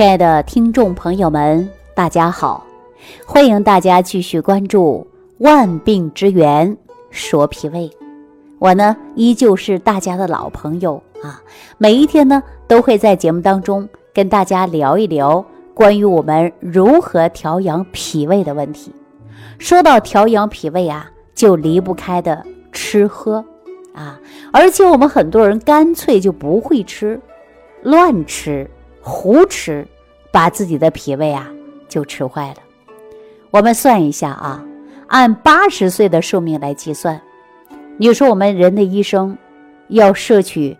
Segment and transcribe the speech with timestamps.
[0.00, 2.64] 亲爱的听众朋友们，大家好！
[3.26, 5.06] 欢迎大家继续关注
[5.44, 6.74] 《万病之源
[7.10, 7.80] 说脾胃》。
[8.58, 11.42] 我呢，依旧是大家的老朋友啊。
[11.76, 15.44] 每一天呢，都会在节目当中跟大家聊一聊
[15.74, 18.90] 关于我们如何调养脾胃的问题。
[19.58, 23.44] 说到调养脾胃啊，就离不开的吃喝
[23.92, 24.18] 啊，
[24.50, 27.20] 而且我们很多人干脆就不会吃，
[27.82, 28.66] 乱吃。
[29.00, 29.86] 胡吃，
[30.30, 31.48] 把自己的脾胃啊
[31.88, 32.56] 就吃坏了。
[33.50, 34.64] 我们算一下啊，
[35.08, 37.20] 按八十岁的寿命来计算，
[37.96, 39.36] 你说我们人的一生
[39.88, 40.76] 要摄取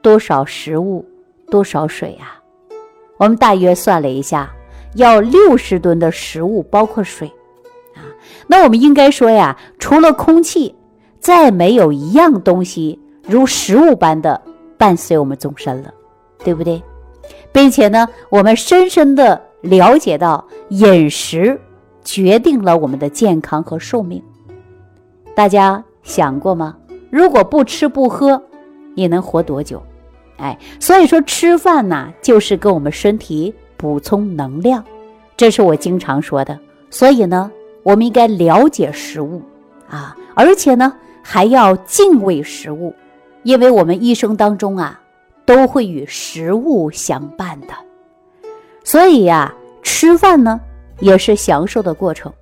[0.00, 1.04] 多少食物、
[1.50, 2.38] 多少水啊？
[3.16, 4.50] 我们大约算了一下，
[4.94, 7.26] 要六十吨的食物，包括水
[7.94, 8.04] 啊。
[8.46, 10.74] 那我们应该说呀，除了空气，
[11.18, 14.40] 再没有一样东西如食物般的
[14.76, 15.92] 伴随我们终身了，
[16.44, 16.80] 对不对？
[17.52, 21.60] 并且呢，我们深深的了解到，饮食
[22.02, 24.22] 决定了我们的健康和寿命。
[25.34, 26.76] 大家想过吗？
[27.10, 28.42] 如果不吃不喝，
[28.94, 29.82] 你能活多久？
[30.38, 34.82] 哎，所以说吃饭呢，就是给我们身体补充能量，
[35.36, 36.58] 这是我经常说的。
[36.90, 37.50] 所以呢，
[37.82, 39.42] 我们应该了解食物
[39.88, 42.94] 啊，而且呢，还要敬畏食物，
[43.42, 45.01] 因为我们一生当中啊。
[45.52, 47.74] 都会与食物相伴的，
[48.84, 50.58] 所以呀，吃饭呢
[50.98, 52.32] 也是享受的过程。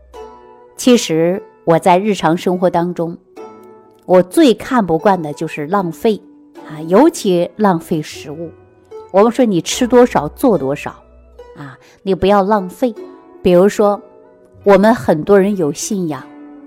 [0.77, 3.19] 其实我在日常生活当中，
[4.07, 6.23] 我最看不惯的就是浪费
[6.69, 8.49] 啊，尤其浪费食物。
[9.11, 10.93] 我们说你吃多少做多少
[11.57, 12.95] 啊，你不要浪费。
[13.43, 14.01] 比如说，
[14.63, 16.23] 我们很多人有信仰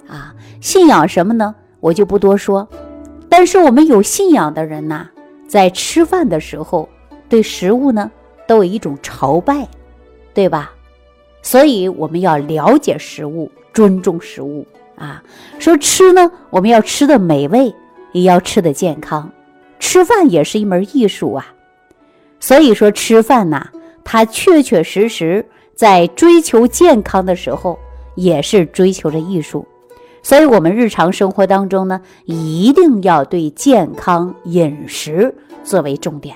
[0.10, 1.56] 啊，信仰什么呢？
[1.80, 2.68] 我就不多说。
[3.30, 5.10] 但是我们有信仰的人呐。
[5.48, 6.88] 在吃饭的时候，
[7.30, 8.12] 对食物呢
[8.48, 9.68] 都有一种朝拜，
[10.34, 10.74] 对吧？
[11.42, 15.22] 所以我们要了解食物，尊重食物啊。
[15.60, 17.74] 说吃呢，我们要吃的美味，
[18.14, 19.32] 也要吃的健康。
[19.80, 21.54] 吃饭也是一门艺术啊。
[22.40, 23.68] 所以说吃饭呐，
[24.04, 25.46] 它确确实实
[25.76, 27.78] 在追求健康的时候，
[28.16, 29.68] 也是追求着艺术。
[30.24, 36.34] 所以，我们日常生活当中呢，一定要对健康饮食作为重点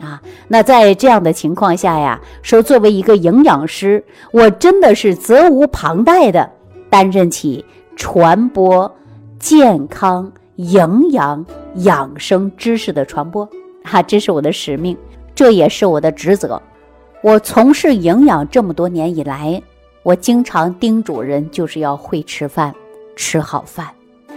[0.00, 0.20] 啊。
[0.48, 6.50] 那在这样的情况下呀，说作为一个营养师，我真的是责无旁贷的
[6.90, 8.92] 担任起传播
[9.38, 11.46] 健康、营养、
[11.76, 13.48] 养生知识的传播
[13.84, 14.96] 啊，这是我的使命，
[15.32, 16.60] 这也是我的职责。
[17.22, 19.62] 我从事营养这么多年以来，
[20.02, 22.74] 我经常叮嘱人，就是要会吃饭。
[23.18, 23.88] 吃好饭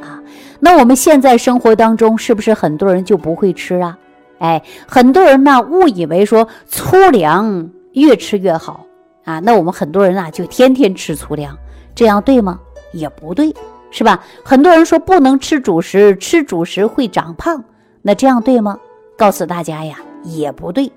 [0.01, 0.19] 啊！
[0.59, 3.95] 那我们现在生活当中是不是很多人就不会吃啊？
[4.39, 8.87] 哎，很多人呢误以为说粗粮越吃越好
[9.23, 9.39] 啊。
[9.39, 11.55] 那我们很多人啊就天天吃粗粮，
[11.93, 12.59] 这样对吗？
[12.91, 13.53] 也不对，
[13.91, 14.23] 是吧？
[14.43, 17.63] 很多人说不能吃主食，吃主食会长胖，
[18.01, 18.79] 那这样对吗？
[19.15, 20.91] 告诉大家呀，也不对。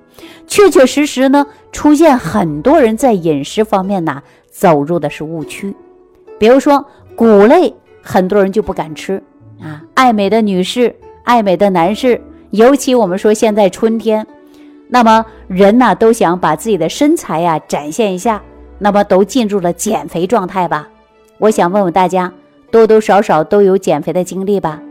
[0.47, 5.77] 确确实实呢，出现很多人在饮食方面呢走入的是误区，
[6.39, 6.83] 比如说。
[7.17, 9.23] 谷类很多人就不敢吃
[9.61, 12.21] 啊，爱美的女士、爱美的男士，
[12.51, 14.27] 尤其我们说现在春天，
[14.89, 18.43] 那么人呢都想把自己的身材呀展现一下，
[18.79, 20.89] 那么都进入了减肥状态吧？
[21.39, 22.33] 我想问问大家，
[22.71, 24.83] 多多少少都有减肥的经历吧？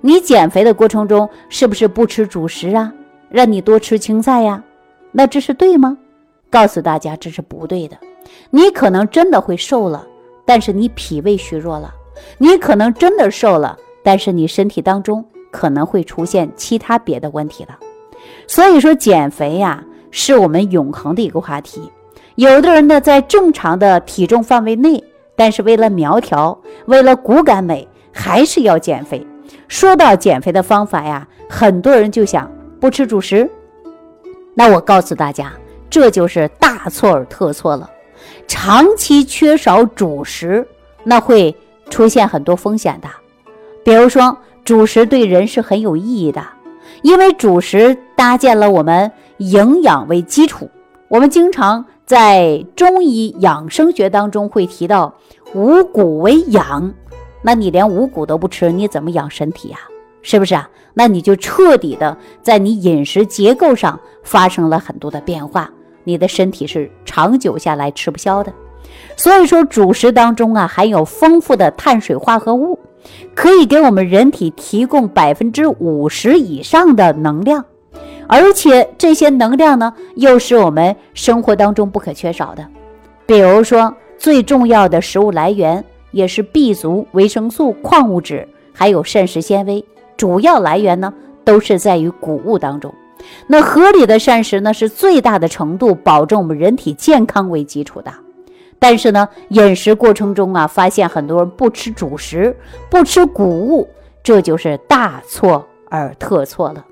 [0.00, 2.92] 你减肥的过程中是不是不吃主食啊？
[3.30, 4.62] 让你多吃青菜呀？
[5.12, 5.96] 那这是对吗？
[6.50, 7.96] 告诉大家这是不对的，
[8.50, 10.06] 你可能真的会瘦了。
[10.48, 11.92] 但是你脾胃虚弱了，
[12.38, 17.78] 你可能真的瘦了，但是你身体当中可能会出现其他别的问题了。
[18.46, 21.92] 所以说减肥呀，是我们永恒的一个话题。
[22.36, 25.04] 有的人呢，在正常的体重范围内，
[25.36, 29.26] 但是为了苗条，为了骨感美，还是要减肥。
[29.68, 32.50] 说到减肥的方法呀，很多人就想
[32.80, 33.50] 不吃主食，
[34.54, 35.52] 那我告诉大家，
[35.90, 37.90] 这就是大错而特错了。
[38.46, 40.66] 长期缺少主食，
[41.04, 41.54] 那会
[41.90, 43.08] 出现很多风险的。
[43.84, 46.44] 比如说，主食对人是很有意义的，
[47.02, 50.70] 因为主食搭建了我们营养为基础。
[51.08, 55.14] 我们经常在中医养生学当中会提到
[55.54, 56.92] 五谷为养，
[57.42, 59.78] 那你连五谷都不吃，你怎么养身体呀？
[60.20, 60.68] 是不是啊？
[60.92, 65.70] 那你就彻底的在你饮食结构上发生了很多的变化。
[66.08, 68.50] 你的身体是长久下来吃不消的，
[69.14, 72.78] 所以说主食当中啊含有丰富的碳水化合物，
[73.34, 77.62] 可以给我们人体提供百分之五十以上的能量，
[78.26, 82.66] 而且这些能量呢，又是我们生活当中不可缺少的。
[83.26, 89.84] 比如说，最重要的食物来源也是 B 族维生素、矿物质，还有膳食纤维，
[90.16, 91.12] 主要来源呢
[91.44, 92.94] 都是在于谷物当中。
[93.46, 98.12] 那合理的膳食呢，是最大的程度保证我们人体健康为基础的。
[98.78, 102.56] 但是呢，饮食过程中啊，发现很多人不吃主食，
[102.88, 103.88] 不吃谷物，
[104.22, 106.84] 这就是大错而特错了。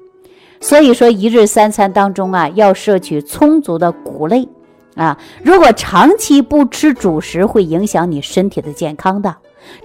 [0.60, 4.48] 所以说，一日三餐当中啊，要摄取充足的谷类
[4.96, 5.16] 啊。
[5.44, 9.36] 如果长期不吃主食，会影响你身体的健康的，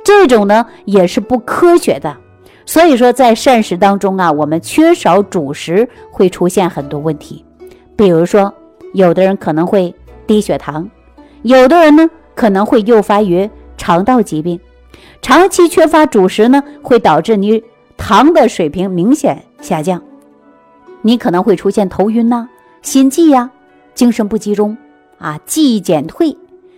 [0.03, 2.17] 这种呢也是不科学的。
[2.65, 7.43] 所以说，在膳食当中啊，我们缺少主食会出现很多问题，
[7.95, 8.53] 比如说，
[8.93, 9.93] 有的人可能会
[10.25, 10.89] 低血糖。
[11.43, 14.59] 有的人呢，可能会诱发于肠道疾病，
[15.21, 17.63] 长期缺乏主食呢，会导致你
[17.97, 20.01] 糖的水平明显下降，
[21.01, 22.47] 你可能会出现头晕呐、
[22.81, 23.49] 心悸呀、
[23.93, 24.77] 精神不集中。
[25.17, 26.35] 啊、记忆减退，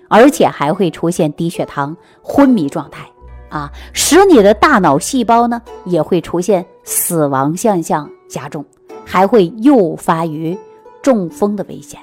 [0.09, 3.07] 而且还会出现低血糖、昏迷状态。
[3.53, 8.65] 啊，使你的大脑细胞呢也会出现死亡现象加重，
[9.05, 10.57] 还会诱发于
[11.03, 11.99] 中风的危险。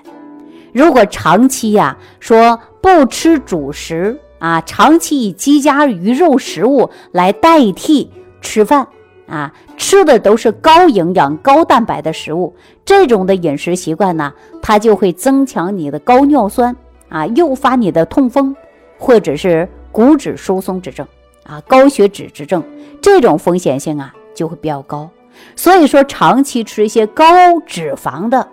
[0.72, 8.08] 如果长期呀说不吃主食啊，长期以鸡鸭鱼肉食物来代替
[8.40, 8.86] 吃饭
[9.26, 12.54] 啊，吃的都是高营养高蛋白的食物，
[12.84, 14.32] 这种的饮食习惯呢，
[14.62, 16.76] 它就会增强你的高尿酸
[17.08, 18.54] 啊，诱发你的痛风，
[18.96, 21.04] 或者是骨质疏松之症
[21.44, 22.62] 啊，高血脂之症，
[23.00, 25.10] 这种风险性啊就会比较高。
[25.56, 27.24] 所以说，长期吃一些高
[27.66, 28.48] 脂肪的。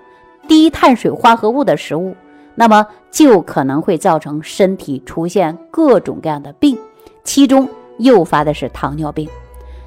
[0.47, 2.15] 低碳水化合物的食物，
[2.55, 6.77] 那么就可能会造成身体出现各种各样的病，
[7.25, 7.67] 其中
[7.97, 9.27] 诱发的是糖尿病。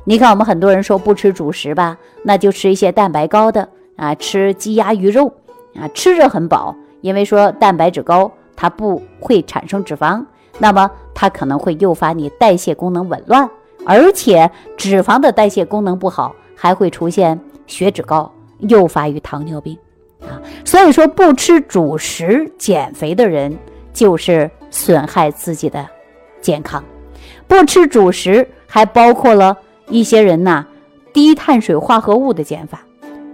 [0.04, 3.66] 你看，我们很多人说不吃主食吧，那就吃一些蛋白高的
[3.96, 5.32] 啊，吃鸡鸭鱼肉
[5.74, 10.22] 啊，吃着很饱，因为说蛋白质高，它不会产生脂肪，
[10.58, 13.48] 那么它可能会诱发你代谢功能紊乱，
[13.84, 18.30] 而且脂肪的代谢功能不好，还会出现血脂高，
[18.60, 19.76] 诱发于糖尿病。
[20.20, 23.56] 啊，所以说不吃主食减肥的人，
[23.92, 25.86] 就是损害自己的
[26.40, 26.82] 健康。
[27.46, 29.56] 不吃主食还包括了
[29.88, 30.66] 一些人呐，
[31.12, 32.82] 低碳水化合物的减法。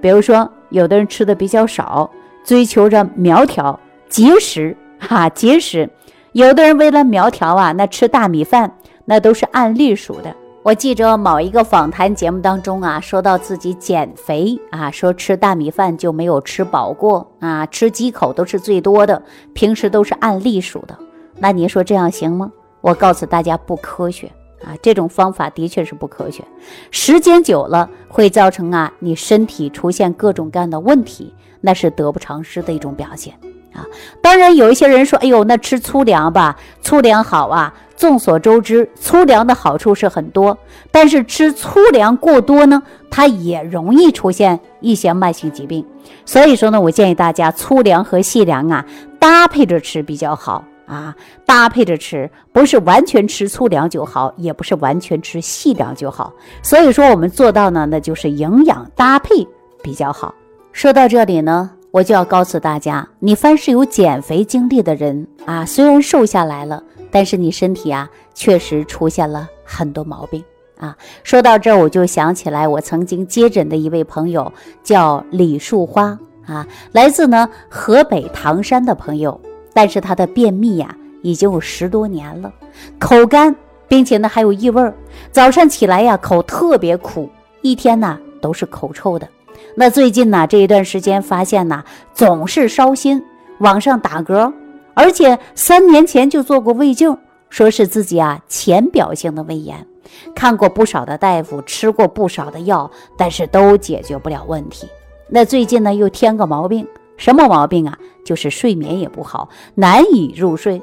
[0.01, 2.09] 比如说，有的人吃的比较少，
[2.45, 3.79] 追求着苗条
[4.09, 5.89] 节食，哈节食；
[6.37, 8.71] 有的人为了苗条啊，那吃大米饭，
[9.07, 10.37] 那都是按粒数的。
[10.63, 19.23] 我记着某一个访谈节目当中啊，说到自己减肥啊，说吃大米饭就没有吃饱过啊，吃几口都是最多的，
[19.55, 20.95] 平时都是按粒数的。
[21.39, 22.53] 那你说这样行吗？
[22.83, 24.31] 我告诉大家不科学
[24.63, 26.45] 啊，这种方法的确是不科学，
[26.91, 33.33] 时间久了会造成啊你身体出现各种各样的问题，那是得不偿失的一种表现
[33.77, 33.85] 啊。
[34.21, 37.73] 当然有一些人说，哎呦，那吃粗粮吧，粗粮好啊。
[37.97, 40.59] 众所周知，粗粮的好处是很多，
[40.91, 45.83] 但是吃粗粮过多呢，它也容易出现一些慢性疾病。
[46.27, 48.85] 所以说呢，我建议大家粗粮和细粮啊
[49.19, 56.35] 搭配着吃比较好啊，搭配着吃，不是完全吃粗粮就好，也不是完全吃细粮就好。
[56.63, 59.49] 所以说我们做到呢，那就是营养搭配
[59.83, 60.35] 比较好。
[60.71, 66.83] 说到这里呢，我就要告诉大家，你凡是有减肥经历的人啊，虽然瘦下来了。
[67.11, 70.45] 但是你身体啊，确实出现了很多毛病
[70.79, 70.95] 啊。
[71.23, 79.41] 说到这儿，我就想起来我曾经接诊的一位朋友，叫李树花啊，来自呢河北唐山的朋友。
[79.73, 82.53] 但是他的便秘呀，已经有十多年了，
[82.99, 83.57] 口干，
[83.89, 84.93] 并且呢还有异味儿。
[85.33, 87.31] 早上起来呀，口特别苦，
[87.63, 89.27] 一天呢都是口臭的。
[89.75, 91.83] 那最近呢这一段时间，发现呢
[92.15, 93.23] 总是烧心，
[93.59, 94.53] 往上打嗝。
[94.95, 97.17] 而且三年前就做过胃镜，
[97.51, 99.87] 说是自己啊浅表性的胃炎，
[100.35, 104.89] 看过不少的大夫，吃过不少的药，但是都解决不了问题。
[105.29, 106.87] 那最近呢又添个毛病，
[107.17, 107.99] 什么毛病啊？
[108.25, 110.81] 就是睡眠也不好，难以入睡。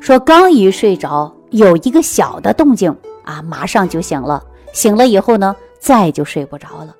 [0.00, 4.42] 说刚一睡着，有一个小的动静啊，马上就醒了。
[4.72, 6.96] 醒了以后呢，再就睡不着了。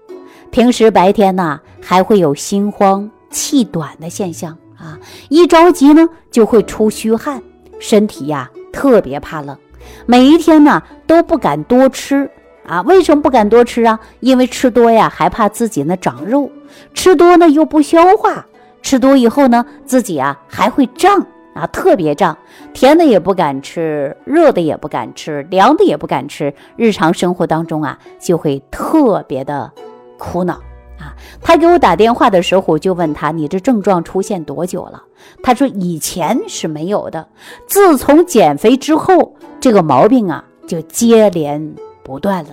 [0.53, 4.59] 平时白天呢，还会有心慌气短的现象。
[4.77, 4.99] 啊，
[5.31, 7.43] 一着急呢就会出虚汗，
[7.79, 9.57] 身体呀特别怕冷，
[10.05, 12.31] 每一天呢都不敢多吃
[12.67, 12.83] 啊。
[12.83, 13.99] 为什么不敢多吃啊？
[14.21, 16.51] 因为吃多呀还怕自己呢长肉，
[16.93, 18.45] 吃多呢又不消化，
[18.83, 22.37] 吃多以后呢自己啊还会胀啊，特别胀。
[22.75, 29.73] 甜的也不敢吃，热的也不敢吃，凉的也不敢吃，日常生活当中啊就会特别的
[30.23, 30.55] 苦恼。
[30.99, 31.17] 啊。
[31.41, 35.03] 他给我打电话的时候，我就问他：“你这症状出现多久了？”
[35.43, 37.27] 他说：“以前是没有的，
[37.67, 41.75] 自从减肥之后，这个毛病啊就接连
[42.05, 42.51] 不断了。”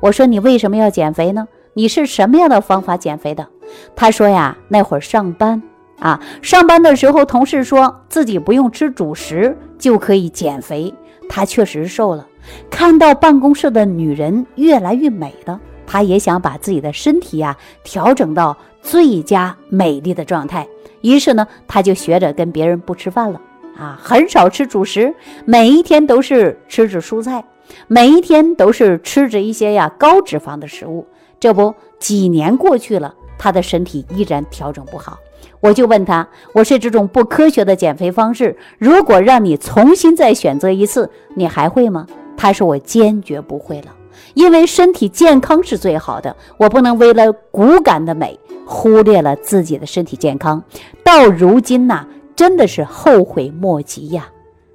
[0.00, 1.48] 我说：“你为什么要减肥呢？
[1.72, 3.46] 你是什么样的方法减肥的？”
[3.96, 5.62] 他说：“呀，那会儿上班
[5.98, 10.92] 啊，上班的时候同事说自己不用吃主食就可以减肥，
[11.28, 12.26] 他确实瘦了。
[12.70, 20.66] 看到办公室的女人越来越美了。”他也想把自己的身体呀调整到最佳美丽的状态，
[21.00, 23.40] 于是呢，他就学着跟别人不吃饭了
[23.78, 25.14] 啊，很少吃主食，
[25.44, 27.44] 每一天都是吃着蔬菜，
[27.86, 31.06] 每一天都是吃着一些呀高脂肪的食物。
[31.38, 35.18] 这不，几年过去了，他的身体依然调整不好。
[35.60, 42.06] 我就问他，我是这种不科学的减肥方式，如果让你重新再选择一次，你还会吗？
[42.36, 43.88] 他说我坚决不会了。
[44.34, 50.62] 因为身体健康是最好的，我不能为了骨感的美忽略了自己的身体健康。
[51.04, 54.28] 到如今呐，真的是后悔莫及呀。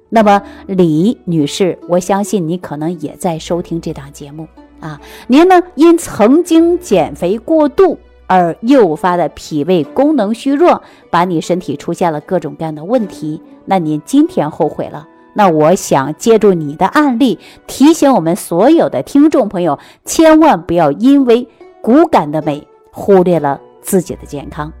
[0.08, 4.46] 那么李女士，我相信你可能也在收听这档节目
[4.80, 5.00] 啊。
[5.26, 13.40] 您呢，因曾经减肥过度而诱发的脾胃功能虚弱，把你身体出现了各种各样的问题。
[13.64, 15.08] 那您今天后悔了？
[15.34, 21.48] 那我想借助你的案例，提醒我们所有的听众朋友，千万不要因为
[21.80, 24.72] 骨感的美忽略了自己的健康。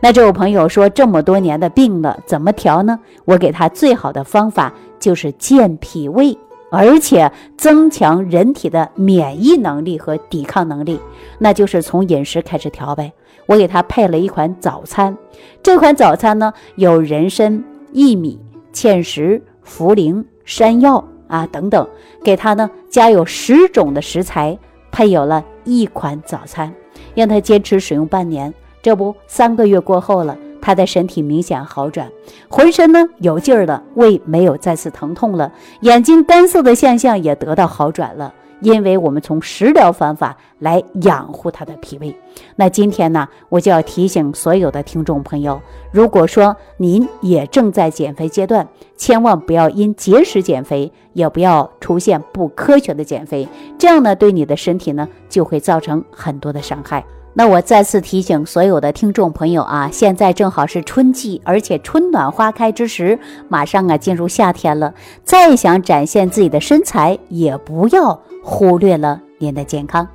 [0.00, 2.98] 那这位朋友说，这么多年的病了，怎么调呢？
[3.24, 6.36] 我给他最好的方法就是健脾胃，
[6.70, 10.98] 而且增强人体的免疫能力和抵抗能力，
[11.38, 13.12] 那就是从饮食开始调呗。
[13.46, 15.16] 我给他配了一款早餐，
[15.62, 18.38] 这款早餐呢有人参、薏米、
[18.72, 19.40] 芡实。
[19.66, 21.88] 茯苓、山药啊等等，
[22.22, 24.58] 给他呢加有十种的食材，
[24.90, 26.72] 配有了一款早餐，
[27.14, 28.52] 让他坚持使用半年。
[28.82, 32.10] 这不，三个月过后了，他的身体明显好转，
[32.48, 35.52] 浑身呢有劲儿了，胃没有再次疼痛了，
[35.82, 38.32] 眼睛干涩的现象也得到好转了。
[38.60, 42.14] 因为我们从食疗方法来养护他的脾胃，
[42.56, 53.48] 那今天呢，我就要提醒所有的听众朋友，如果说您也正在减肥阶段，千万不要因节食减肥，也不要出现不科学的减肥，
[53.78, 57.04] 这样呢，对你的身体呢就会造成很多的伤害。
[57.32, 68.20] 那我再次提醒所有的听众朋友啊，现在正好是春季，而且春暖花开之时，马上啊进入夏天了，再想展现自己的身材，也不要。
[68.42, 70.06] 忽略了您的健康。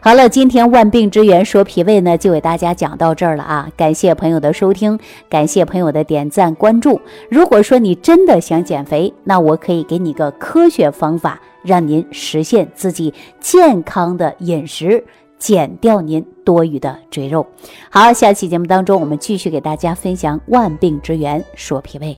[0.00, 3.68] 好了，今天万病之源说脾胃呢，就给大家讲到这儿了啊！
[3.76, 4.98] 感谢朋友的收听，
[5.28, 7.00] 感谢朋友的点赞关注。
[7.30, 15.02] 如果说你真的想减肥，那我可以给你个科学方法，让您实现自己健康的饮食，
[15.38, 17.46] 减掉您多余的赘肉。
[17.90, 22.16] 好，下期节目当中，我们继续给大家分享万病之源说脾胃。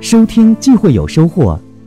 [0.00, 1.58] 收听既会有收获。